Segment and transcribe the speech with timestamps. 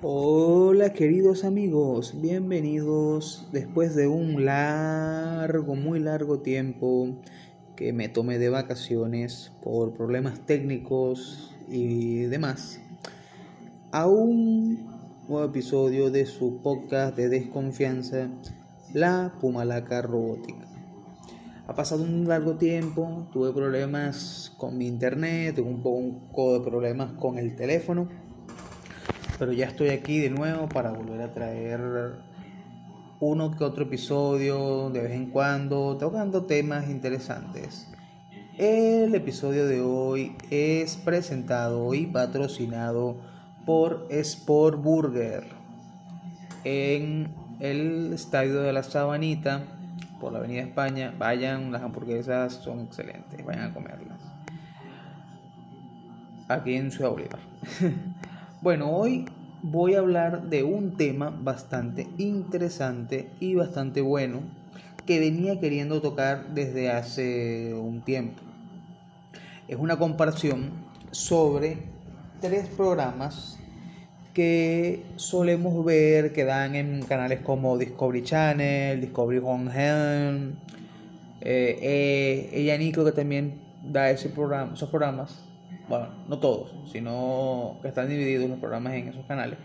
[0.00, 7.16] Hola queridos amigos, bienvenidos después de un largo, muy largo tiempo
[7.74, 12.80] que me tomé de vacaciones por problemas técnicos y demás
[13.90, 14.86] a un
[15.28, 18.30] nuevo episodio de su podcast de desconfianza,
[18.94, 20.68] La Pumalaca Robótica.
[21.66, 27.14] Ha pasado un largo tiempo, tuve problemas con mi internet, tuve un poco de problemas
[27.14, 28.27] con el teléfono
[29.38, 31.80] pero ya estoy aquí de nuevo para volver a traer
[33.20, 37.88] uno que otro episodio de vez en cuando, tocando temas interesantes.
[38.58, 43.16] El episodio de hoy es presentado y patrocinado
[43.64, 45.44] por Sport Burger
[46.64, 49.62] en el estadio de la Sabanita
[50.20, 51.14] por la Avenida España.
[51.16, 54.18] Vayan, las hamburguesas son excelentes, vayan a comerlas.
[56.48, 57.40] Aquí en Ciudad Bolívar.
[58.60, 59.24] Bueno, hoy
[59.62, 64.40] voy a hablar de un tema bastante interesante y bastante bueno
[65.06, 68.42] que venía queriendo tocar desde hace un tiempo.
[69.68, 70.72] Es una comparación
[71.12, 71.78] sobre
[72.40, 73.60] tres programas
[74.34, 80.54] que solemos ver que dan en canales como Discovery Channel, Discovery Home Health,
[81.42, 85.47] eh, eh, ella Nico que también da esos programas
[85.88, 89.58] bueno, no todos, sino que están divididos los programas en esos canales.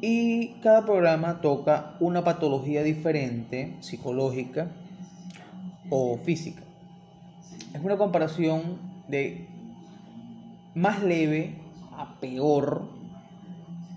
[0.00, 4.68] Y cada programa toca una patología diferente, psicológica
[5.90, 6.62] o física.
[7.74, 9.46] Es una comparación de
[10.74, 11.56] más leve
[11.92, 12.88] a peor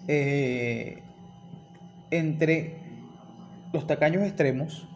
[0.07, 1.01] eh,
[2.11, 2.75] entre
[3.71, 4.87] los tacaños extremos,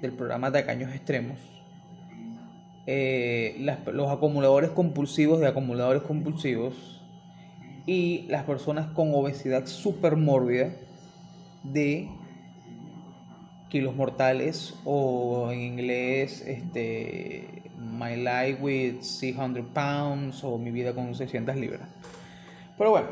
[0.00, 1.38] del programa Tacaños Extremos,
[2.86, 3.56] eh,
[3.92, 7.00] los acumuladores compulsivos de acumuladores compulsivos
[7.86, 10.70] y las personas con obesidad supermórbida
[11.62, 12.08] de
[13.68, 21.14] kilos mortales o en inglés este My Life with 600 Pounds o Mi vida con
[21.14, 21.88] 600 libras.
[22.76, 23.08] Pero bueno,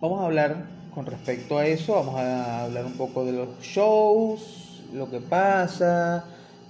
[0.00, 4.84] vamos a hablar con respecto a eso, vamos a hablar un poco de los shows,
[4.92, 6.24] lo que pasa,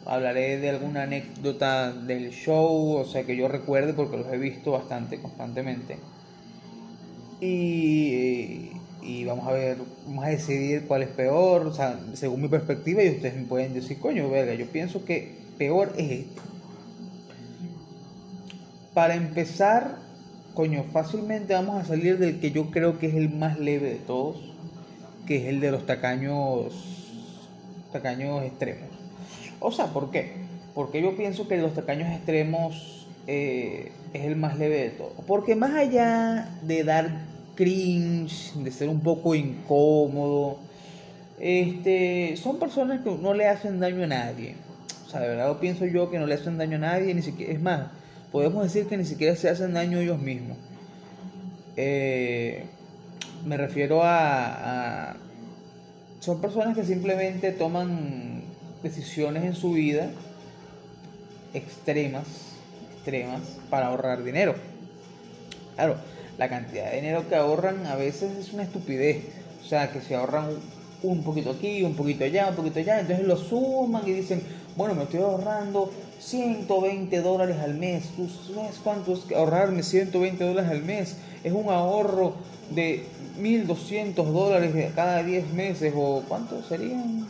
[0.08, 4.72] hablaré de alguna anécdota del show, o sea que yo recuerde porque los he visto
[4.72, 5.98] bastante constantemente.
[7.42, 8.70] Y,
[9.02, 9.76] y vamos a ver,
[10.06, 13.74] vamos a decidir cuál es peor, o sea, según mi perspectiva, y ustedes me pueden
[13.74, 16.40] decir, coño, verga, yo pienso que peor es este.
[18.94, 19.98] Para empezar,
[20.54, 23.98] coño, fácilmente vamos a salir del que yo creo que es el más leve de
[23.98, 24.38] todos,
[25.26, 26.72] que es el de los tacaños,
[27.92, 28.97] tacaños extremos.
[29.60, 30.32] O sea, ¿por qué?
[30.74, 35.12] Porque yo pienso que los tacaños extremos eh, es el más leve de todo.
[35.26, 40.58] Porque más allá de dar cringe, de ser un poco incómodo,
[41.40, 44.54] este, son personas que no le hacen daño a nadie.
[45.06, 47.52] O sea, de verdad pienso yo que no le hacen daño a nadie, ni siquiera,
[47.52, 47.86] es más,
[48.30, 50.56] podemos decir que ni siquiera se hacen daño ellos mismos.
[51.76, 52.64] Eh,
[53.44, 55.16] me refiero a, a,
[56.20, 58.37] Son personas que simplemente toman
[58.82, 60.10] decisiones en su vida
[61.54, 62.26] extremas,
[62.94, 63.40] extremas
[63.70, 64.54] para ahorrar dinero.
[65.74, 65.96] Claro,
[66.38, 69.24] la cantidad de dinero que ahorran a veces es una estupidez.
[69.62, 70.50] O sea, que se ahorran
[71.02, 74.42] un poquito aquí, un poquito allá, un poquito allá, entonces lo suman y dicen,
[74.76, 75.90] bueno, me estoy ahorrando
[76.20, 78.04] 120 dólares al mes.
[78.16, 81.16] ¿Tú sabes cuánto es ahorrarme 120 dólares al mes?
[81.44, 82.34] Es un ahorro
[82.70, 83.04] de
[83.40, 87.26] 1.200 dólares cada 10 meses o ¿cuánto serían?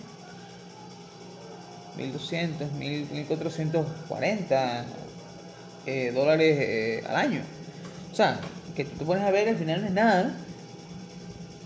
[1.99, 4.85] 1.200, 1.440
[5.87, 7.41] eh, dólares eh, al año.
[8.13, 8.39] O sea,
[8.75, 10.35] que tú te pones a ver, al final no es nada.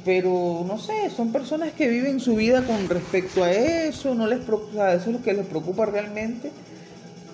[0.04, 4.40] Pero no sé, son personas que viven su vida con respecto a eso, no les
[4.40, 6.50] preocupa, eso es lo que les preocupa realmente,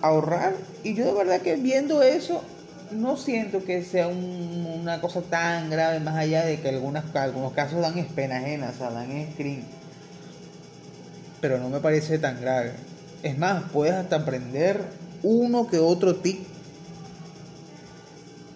[0.02, 0.52] ahorrar.
[0.84, 2.42] Y yo de verdad que viendo eso,
[2.90, 7.80] no siento que sea una cosa tan grave, más allá de que algunas, algunos casos
[7.80, 9.64] dan es pena ajena, o sea, dan screen.
[11.40, 12.72] Pero no me parece tan grave.
[13.22, 14.80] Es más, puedes hasta aprender
[15.22, 16.46] uno que otro tip.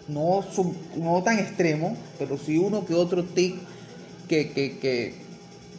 [0.09, 0.45] No,
[1.25, 3.59] tan extremo, pero sí uno que otro que,
[4.29, 5.15] que, que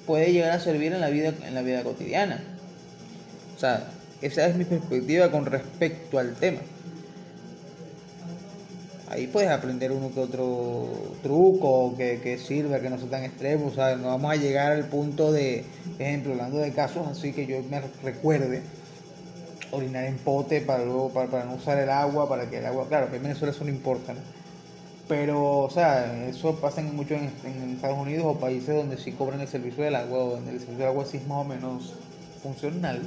[0.06, 2.44] puede llegar a servir en la vida, en la vida cotidiana.
[3.56, 3.88] O sea,
[4.22, 6.60] esa es mi perspectiva con respecto al tema.
[9.14, 10.88] Ahí puedes aprender uno que otro
[11.22, 13.70] truco que, que sirva, que no sea tan extremo.
[13.70, 15.66] Sea, no vamos a llegar al punto de,
[16.00, 18.64] ejemplo, hablando de casos así que yo me recuerde,
[19.70, 23.12] orinar en pote para, luego, para, no usar el agua, para que el agua, claro,
[23.12, 24.16] que en Venezuela eso no importa,
[25.08, 29.42] Pero, o sea, eso pasa mucho en, en, Estados Unidos o países donde sí cobran
[29.42, 31.94] el servicio del agua o donde el servicio del agua sí es más o menos
[32.42, 33.00] funcional.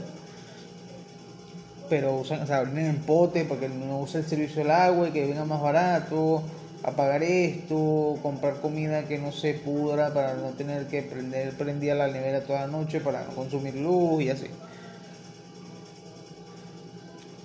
[1.88, 5.08] Pero usan, o sea, vienen en pote para que no use el servicio del agua
[5.08, 6.42] y que venga más barato,
[6.82, 12.08] apagar esto, comprar comida que no se pudra para no tener que prender prendida la
[12.08, 14.46] nevera toda la noche para no consumir luz y así.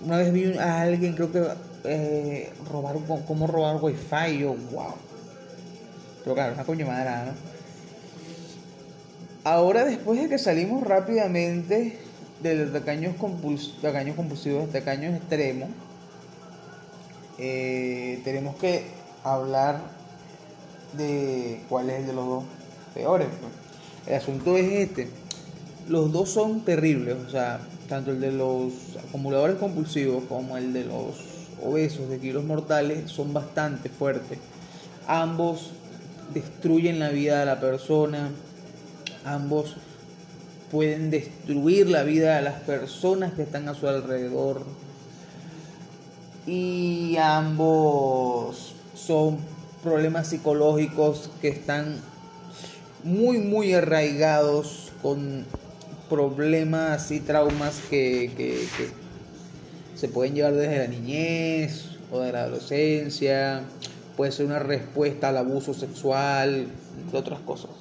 [0.03, 1.47] Una vez vi a alguien, creo que
[1.83, 2.95] eh, robar,
[3.27, 4.94] cómo robar wifi, yo, wow.
[6.23, 7.51] Pero claro, una coño madre, ¿no?
[9.44, 11.97] Ahora, después de que salimos rápidamente
[12.41, 15.69] de los tacaños, compuls tacaños compulsivos, tacaños extremos,
[17.38, 18.85] eh, tenemos que
[19.23, 19.81] hablar
[20.97, 22.43] de cuál es el de los dos
[22.93, 23.27] peores.
[23.27, 23.53] Pues.
[24.07, 25.09] El asunto es este.
[25.88, 28.73] Los dos son terribles, o sea, tanto el de los
[29.07, 31.15] acumuladores compulsivos como el de los
[31.63, 34.39] obesos de kilos mortales son bastante fuertes.
[35.07, 35.71] Ambos
[36.33, 38.29] destruyen la vida de la persona,
[39.25, 39.75] ambos
[40.71, 44.65] pueden destruir la vida de las personas que están a su alrededor
[46.47, 49.38] y ambos son
[49.83, 51.97] problemas psicológicos que están
[53.03, 55.45] muy muy arraigados con
[56.09, 58.29] problemas y traumas que,
[59.95, 63.62] se pueden llevar desde la niñez o de la adolescencia,
[64.18, 66.68] puede ser una respuesta al abuso sexual,
[67.01, 67.81] entre otras cosas.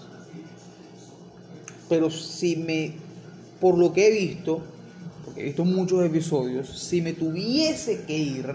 [1.90, 2.94] Pero si me,
[3.60, 4.62] por lo que he visto,
[5.26, 8.54] porque he visto muchos episodios, si me tuviese que ir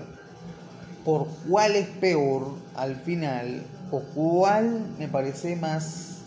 [1.04, 3.62] por cuál es peor al final,
[3.92, 6.22] o cuál me parece más,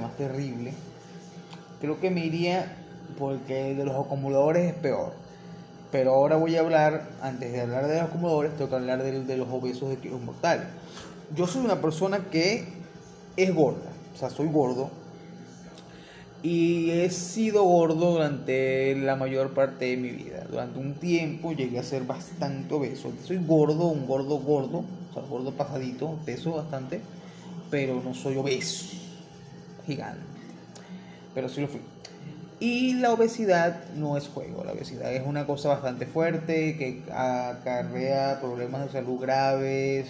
[0.00, 0.72] más terrible,
[1.80, 2.76] creo que me iría
[3.18, 5.12] porque de los acumuladores es peor.
[5.92, 9.36] Pero ahora voy a hablar, antes de hablar de los acumuladores, tengo que hablar de,
[9.36, 10.66] los obesos de kilos mortales.
[11.34, 12.64] Yo soy una persona que
[13.36, 14.90] es gorda, o sea, soy gordo.
[16.46, 20.44] Y he sido gordo durante la mayor parte de mi vida.
[20.48, 23.12] Durante un tiempo llegué a ser bastante obeso.
[23.24, 27.00] Soy gordo, un gordo gordo, o sea, gordo pasadito, peso bastante,
[27.70, 28.86] pero no soy obeso,
[29.86, 30.36] gigante
[31.36, 31.80] pero sí lo fui.
[32.60, 38.40] Y la obesidad no es juego, la obesidad es una cosa bastante fuerte que acarrea
[38.40, 40.06] problemas de salud graves,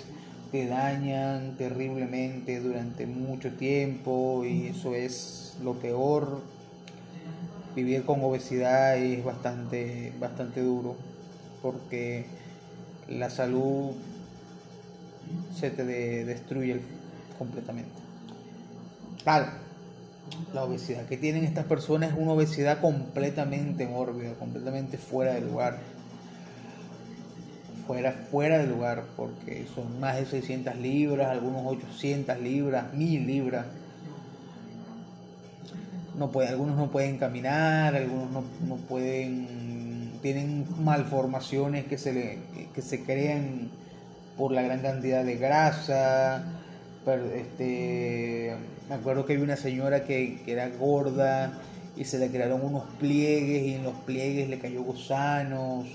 [0.53, 6.41] te dañan terriblemente durante mucho tiempo y eso es lo peor.
[7.75, 10.97] Vivir con obesidad es bastante, bastante duro
[11.62, 12.26] porque
[13.08, 13.93] la salud
[15.55, 16.81] se te destruye
[17.38, 17.91] completamente.
[19.25, 19.47] Claro,
[20.55, 25.79] la obesidad que tienen estas personas es una obesidad completamente mórbida, completamente fuera de lugar.
[27.87, 33.67] Fuera, fuera de lugar, porque son más de 600 libras, algunos 800 libras, 1000 libras.
[36.17, 42.39] No puede, algunos no pueden caminar, algunos no, no pueden, tienen malformaciones que se, le,
[42.75, 43.71] que se crean
[44.37, 46.45] por la gran cantidad de grasa,
[47.35, 48.55] este
[48.89, 51.53] me acuerdo que vi una señora que, era gorda
[51.97, 55.87] y se le crearon unos pliegues y en los pliegues le cayó gusanos.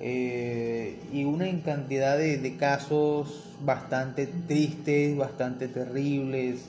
[0.00, 6.64] Eh, y una cantidad de, casos bastante tristes, bastante terribles,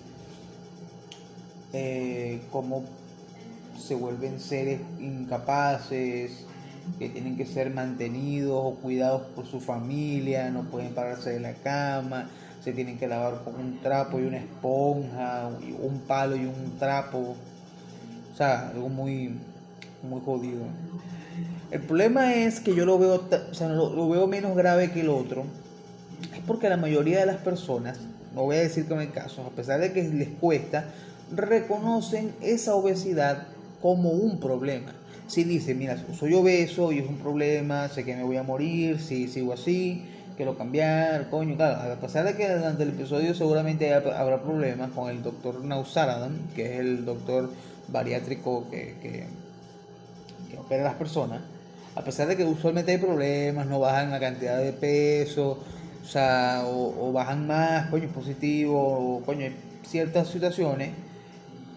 [1.74, 2.84] eh, como
[3.78, 6.46] se vuelven seres incapaces,
[7.00, 11.54] que tienen que ser mantenidos o cuidados por su familia, no pueden pararse de la
[11.54, 12.30] cama,
[12.64, 15.50] se tienen que lavar con un trapo y una esponja,
[15.82, 17.36] un palo y un trapo.
[18.34, 19.36] O sea, algo muy,
[20.02, 20.64] muy jodido.
[21.72, 25.10] El problema es que yo lo veo, o sea, lo, veo menos grave que el
[25.10, 25.44] otro.
[26.34, 28.00] Es porque la mayoría de las personas,
[28.34, 30.86] no voy a decir que no hay casos, a pesar de que les cuesta,
[31.36, 33.48] reconocen esa obesidad
[33.82, 34.94] como un problema.
[35.28, 39.00] Si dicen, mira, soy obeso y es un problema, sé que me voy a morir,
[39.00, 43.94] si sigo así, quiero cambiar, coño, claro, a pesar de que durante el episodio seguramente
[43.94, 47.52] habrá problemas con el doctor Nausaradan, que es el doctor
[47.88, 49.28] bariátrico que, que,
[50.58, 51.42] opera a las personas,
[51.96, 55.60] a pesar de que usualmente hay problemas, no bajan la cantidad de peso,
[56.04, 59.48] o sea, o, bajan más, coño, positivo, o coño,
[59.86, 60.92] ciertas situaciones,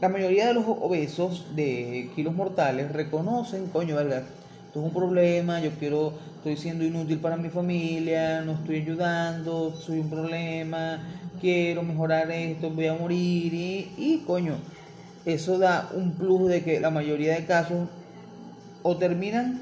[0.01, 5.61] la mayoría de los obesos de kilos mortales reconocen, coño, verga, esto es un problema,
[5.61, 11.01] yo quiero estoy siendo inútil para mi familia, no estoy ayudando, soy un problema,
[11.41, 14.57] quiero mejorar esto, voy a morir y, y coño,
[15.25, 17.89] eso da un plus de que la mayoría de casos
[18.83, 19.61] o terminan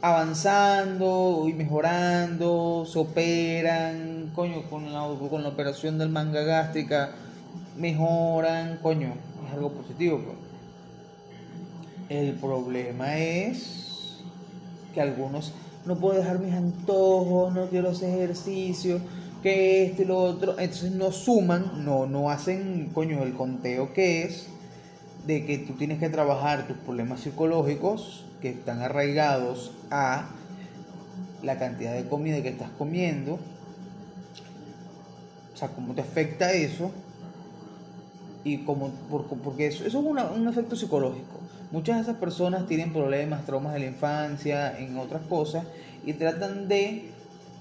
[0.00, 7.10] avanzando y mejorando, se operan, coño, con la, con la operación del manga gástrica,
[7.78, 9.14] mejoran, coño,
[9.46, 10.20] es algo positivo.
[10.24, 10.36] Pues.
[12.08, 14.18] El problema es
[14.94, 15.52] que algunos
[15.86, 19.00] no puedo dejar mis antojos, no quiero hacer ejercicio,
[19.42, 24.24] que este y lo otro, entonces no suman, no, no hacen, coño, el conteo que
[24.24, 24.48] es
[25.26, 30.30] de que tú tienes que trabajar tus problemas psicológicos que están arraigados a
[31.42, 33.38] la cantidad de comida que estás comiendo,
[35.54, 36.90] o sea, cómo te afecta eso,
[38.44, 38.90] y cómo,
[39.42, 41.40] porque eso, eso es un efecto psicológico.
[41.70, 45.64] Muchas de esas personas tienen problemas, traumas de la infancia, en otras cosas,
[46.04, 47.10] y tratan de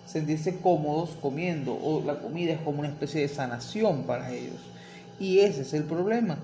[0.06, 4.62] sentirse cómodos comiendo, o la comida es como una especie de sanación para ellos.
[5.20, 6.38] Y ese es el problema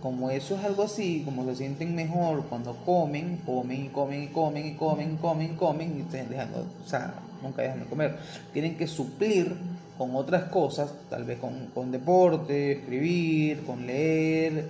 [0.00, 4.28] como eso es algo así, como se sienten mejor cuando comen, comen y comen y
[4.28, 8.16] comen y comen comen comen y estén dejando, o sea, nunca dejan de comer.
[8.52, 9.56] Tienen que suplir
[9.98, 14.68] con otras cosas, tal vez con, con deporte, escribir, con leer,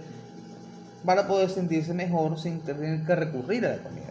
[1.04, 4.04] para poder sentirse mejor sin tener que recurrir a la comida.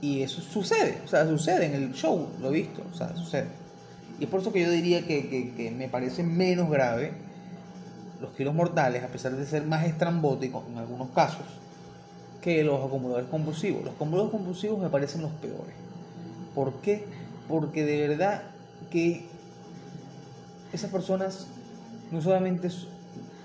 [0.00, 3.48] Y eso sucede, o sea, sucede en el show, lo he visto, o sea, sucede.
[4.20, 7.12] Y es por eso que yo diría que, que, me parece menos grave
[8.20, 11.46] los kilos mortales, a pesar de ser más estrambóticos en algunos casos,
[12.42, 13.82] que los acumuladores compulsivos.
[13.82, 15.74] Los acumuladores compulsivos me parecen los peores.
[16.54, 17.04] ¿Por qué?
[17.48, 18.42] Porque de verdad
[18.90, 19.26] que
[20.72, 21.46] esas personas
[22.10, 22.68] no solamente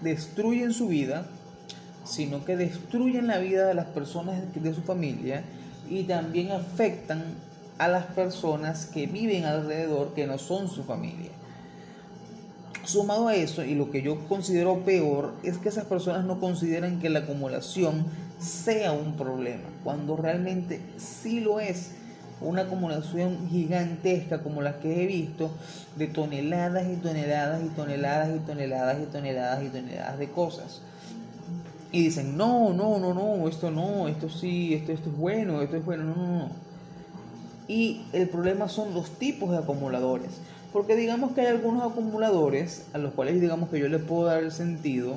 [0.01, 1.25] destruyen su vida,
[2.05, 5.43] sino que destruyen la vida de las personas de su familia
[5.89, 7.23] y también afectan
[7.77, 11.31] a las personas que viven alrededor que no son su familia.
[12.83, 16.99] Sumado a eso, y lo que yo considero peor, es que esas personas no consideran
[16.99, 18.05] que la acumulación
[18.39, 21.91] sea un problema, cuando realmente sí lo es.
[22.41, 25.51] Una acumulación gigantesca como la que he visto,
[25.97, 30.81] de toneladas y toneladas y toneladas y toneladas y toneladas y toneladas de cosas.
[31.91, 35.75] Y dicen, no, no, no, no, esto no, esto sí, esto, esto es bueno, esto
[35.75, 36.49] es bueno, no, no, no.
[37.67, 40.31] Y el problema son los tipos de acumuladores.
[40.71, 44.43] Porque digamos que hay algunos acumuladores a los cuales digamos que yo le puedo dar
[44.43, 45.15] el sentido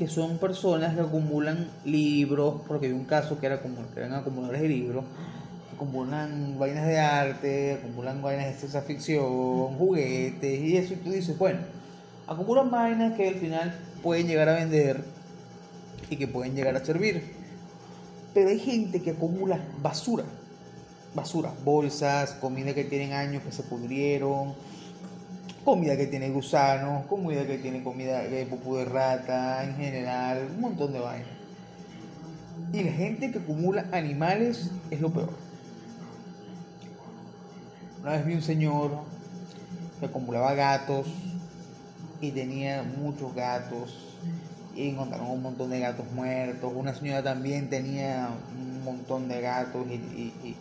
[0.00, 4.62] que son personas que acumulan libros, porque hay un caso que, era que eran acumuladores
[4.62, 5.04] de libros,
[5.80, 11.38] acumulan vainas de arte, acumulan vainas de ciencia ficción, juguetes y eso, y tú dices,
[11.38, 11.60] bueno,
[12.26, 15.02] acumulan vainas que al final pueden llegar a vender
[16.10, 17.34] y que pueden llegar a servir.
[18.34, 20.24] Pero hay gente que acumula basura
[21.14, 24.54] basura, bolsas, comida que tienen años que se pudrieron,
[25.64, 30.60] comida que tiene gusanos, comida que tiene comida de pupú de rata, en general, un
[30.60, 31.28] montón de vainas.
[32.72, 35.49] Y la gente que acumula animales es lo peor.
[38.02, 38.90] Una vez vi un señor
[39.98, 41.06] que acumulaba gatos
[42.20, 44.16] y tenía muchos gatos
[44.74, 46.72] y encontraron un montón de gatos muertos.
[46.74, 50.56] Una señora también tenía un montón de gatos y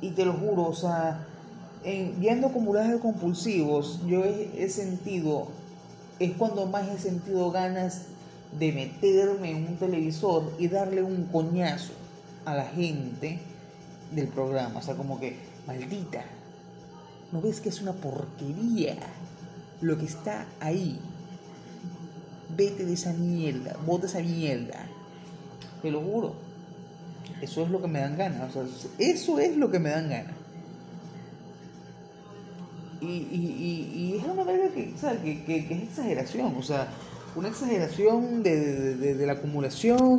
[0.00, 1.26] y, te lo juro, o sea,
[1.82, 5.48] en, viendo acumuladores compulsivos, yo he, sentido,
[6.18, 8.02] es cuando más he sentido ganas
[8.58, 11.92] de meterme en un televisor y darle un coñazo
[12.44, 13.40] a la gente
[14.14, 14.78] del programa.
[14.78, 16.24] O sea, como que, maldita,
[17.32, 18.96] ¿no ves que es una porquería
[19.80, 20.98] lo que está ahí?
[22.56, 24.86] Vete de esa mierda, bota esa mierda.
[25.82, 26.34] Te lo juro.
[27.40, 28.54] Eso es lo que me dan ganas.
[28.98, 30.34] eso es lo que me dan ganas.
[33.00, 36.54] Y, es una verga que, que, es exageración.
[36.56, 36.88] O sea,
[37.36, 40.18] una exageración de, la acumulación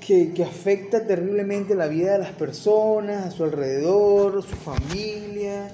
[0.00, 5.70] que, que, afecta terriblemente la vida de las personas, a su alrededor, su familia.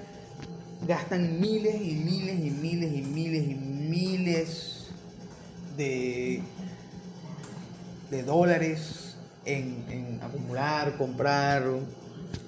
[0.87, 4.87] Gastan miles y miles y miles y miles y miles
[5.76, 6.42] de,
[8.11, 11.64] de dólares en, acumular, comprar,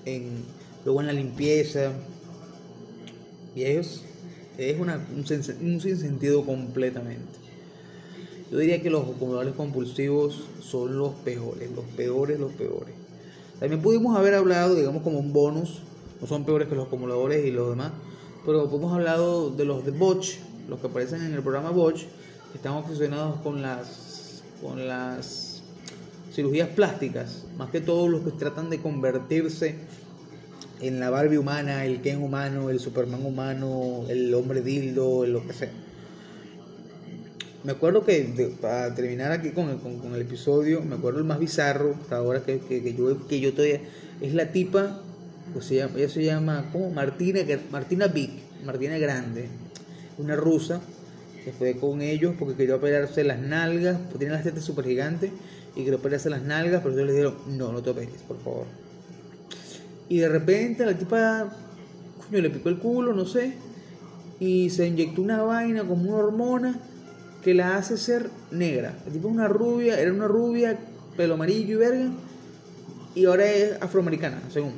[0.04, 0.44] en,
[0.85, 1.92] luego en la limpieza.
[3.54, 4.02] Y es,
[4.58, 7.48] es una, un, un sinsentido completamente.
[8.50, 12.95] Yo diría que los acumuladores compulsivos son los peores, los peores, los peores.
[13.61, 15.81] También pudimos haber hablado, digamos, como un bonus,
[16.21, 17.93] no son peores que los acumuladores y los demás,
[18.47, 20.37] pero hemos hablado de los de Botch,
[20.69, 22.05] los que aparecen en el programa Botch,
[22.52, 25.62] que están obsesionados con las, con las
[26.33, 29.75] cirugías plásticas, más que todos los que tratan de convertirse
[30.81, 35.52] en la Barbie humana, el Ken humano, el Superman humano, el hombre dildo, lo que
[35.52, 35.73] sea.
[37.65, 41.41] Me acuerdo que, para terminar aquí con el, con, el, episodio, me acuerdo el más
[41.41, 43.81] bizarro, hasta ahora que, que, yo, que yo todavía,
[44.21, 45.00] es la tipa,
[45.53, 46.91] pues se llama, ella se llama, ¿cómo?
[46.91, 47.41] Martina,
[47.73, 48.31] Martina Vic,
[48.65, 49.49] Martina Grande,
[50.19, 50.81] una rusa,
[51.45, 55.33] que fue con ellos porque quería operarse las nalgas, porque tiene las tetas súper gigantes,
[55.75, 58.67] y quería operarse las nalgas, pero ellos le dijeron, no, no te operes, por favor.
[60.09, 61.53] Y de repente la tipa,
[62.25, 63.55] coño, le picó el culo, no sé,
[64.38, 66.81] y se inyectó una vaina como una hormona
[67.42, 68.97] que la hace ser negra.
[69.07, 70.78] El tipo una rubia, era una rubia,
[71.16, 72.11] pelo amarillo y verga,
[73.14, 74.73] y ahora es afroamericana, según.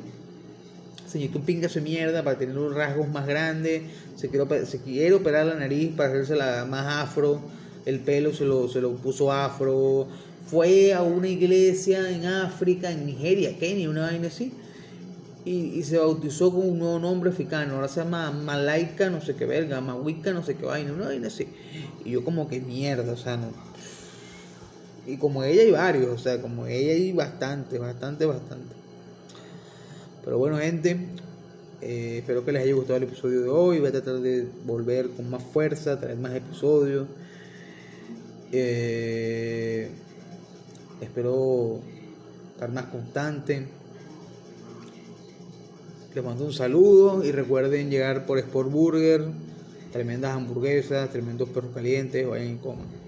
[1.07, 3.83] Se inyectó un pingazo de mierda para tener los rasgos más grandes,
[4.15, 7.41] se quiere operar la nariz para hacerse la más afro,
[7.85, 10.07] el pelo se lo, se lo puso afro,
[10.45, 14.53] fue a una iglesia en África, en Nigeria, Kenia, una vaina así,
[15.43, 17.75] y, se bautizó con un nuevo nombre africano.
[17.75, 21.27] Ahora se llama Malaika, no sé qué verga, Mawika, no sé qué vaina, una vaina
[21.27, 21.47] así.
[22.05, 23.47] Y yo, como que mierda, o sea, no.
[25.07, 28.75] Y como ella hay varios, o sea, como ella hay bastante, bastante, bastante.
[30.23, 30.95] Pero bueno, gente,
[31.81, 33.79] eh, espero que les haya gustado el episodio de hoy.
[33.79, 37.07] Voy a tratar de volver con más fuerza, traer más episodios.
[38.51, 39.89] Eh,
[41.01, 41.79] espero
[42.53, 43.80] estar más constante.
[46.13, 49.23] Les mando un saludo y recuerden llegar por Sport Burger.
[49.93, 53.00] Tremendas hamburguesas, tremendos perros calientes, vayan y coman.